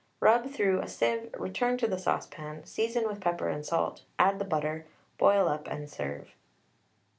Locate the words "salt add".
3.63-4.39